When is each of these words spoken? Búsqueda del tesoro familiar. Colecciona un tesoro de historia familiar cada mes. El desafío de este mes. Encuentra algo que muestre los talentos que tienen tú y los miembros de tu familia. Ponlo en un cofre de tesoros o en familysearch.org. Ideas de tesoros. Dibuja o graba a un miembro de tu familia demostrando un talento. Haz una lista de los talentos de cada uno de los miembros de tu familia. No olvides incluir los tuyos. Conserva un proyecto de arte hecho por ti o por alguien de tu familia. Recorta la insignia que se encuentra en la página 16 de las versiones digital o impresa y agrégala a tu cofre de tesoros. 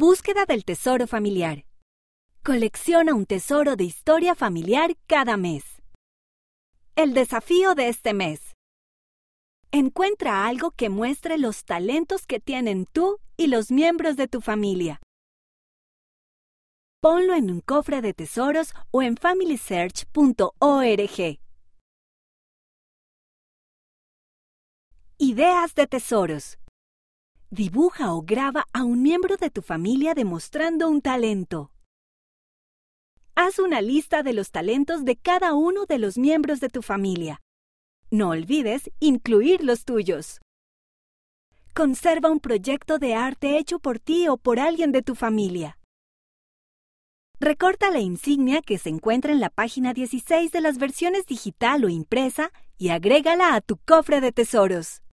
Búsqueda 0.00 0.46
del 0.46 0.64
tesoro 0.64 1.08
familiar. 1.08 1.64
Colecciona 2.44 3.14
un 3.14 3.26
tesoro 3.26 3.74
de 3.74 3.82
historia 3.82 4.36
familiar 4.36 4.96
cada 5.08 5.36
mes. 5.36 5.64
El 6.94 7.14
desafío 7.14 7.74
de 7.74 7.88
este 7.88 8.14
mes. 8.14 8.54
Encuentra 9.72 10.46
algo 10.46 10.70
que 10.70 10.88
muestre 10.88 11.36
los 11.36 11.64
talentos 11.64 12.28
que 12.28 12.38
tienen 12.38 12.86
tú 12.86 13.18
y 13.36 13.48
los 13.48 13.72
miembros 13.72 14.14
de 14.14 14.28
tu 14.28 14.40
familia. 14.40 15.00
Ponlo 17.00 17.34
en 17.34 17.50
un 17.50 17.60
cofre 17.60 18.00
de 18.00 18.14
tesoros 18.14 18.74
o 18.92 19.02
en 19.02 19.16
familysearch.org. 19.16 21.40
Ideas 25.18 25.74
de 25.74 25.86
tesoros. 25.88 26.56
Dibuja 27.50 28.12
o 28.12 28.20
graba 28.20 28.66
a 28.74 28.84
un 28.84 29.00
miembro 29.02 29.38
de 29.38 29.48
tu 29.48 29.62
familia 29.62 30.12
demostrando 30.12 30.86
un 30.90 31.00
talento. 31.00 31.72
Haz 33.34 33.58
una 33.58 33.80
lista 33.80 34.22
de 34.22 34.34
los 34.34 34.50
talentos 34.50 35.06
de 35.06 35.16
cada 35.16 35.54
uno 35.54 35.86
de 35.86 35.98
los 35.98 36.18
miembros 36.18 36.60
de 36.60 36.68
tu 36.68 36.82
familia. 36.82 37.40
No 38.10 38.30
olvides 38.30 38.90
incluir 39.00 39.64
los 39.64 39.86
tuyos. 39.86 40.42
Conserva 41.72 42.30
un 42.30 42.40
proyecto 42.40 42.98
de 42.98 43.14
arte 43.14 43.56
hecho 43.56 43.78
por 43.78 43.98
ti 43.98 44.28
o 44.28 44.36
por 44.36 44.60
alguien 44.60 44.92
de 44.92 45.00
tu 45.00 45.14
familia. 45.14 45.78
Recorta 47.40 47.90
la 47.90 48.00
insignia 48.00 48.60
que 48.60 48.76
se 48.76 48.90
encuentra 48.90 49.32
en 49.32 49.40
la 49.40 49.48
página 49.48 49.94
16 49.94 50.52
de 50.52 50.60
las 50.60 50.76
versiones 50.76 51.24
digital 51.24 51.82
o 51.86 51.88
impresa 51.88 52.52
y 52.76 52.90
agrégala 52.90 53.54
a 53.54 53.62
tu 53.62 53.78
cofre 53.78 54.20
de 54.20 54.32
tesoros. 54.32 55.00